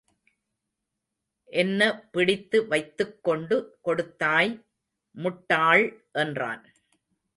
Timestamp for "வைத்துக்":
2.67-3.23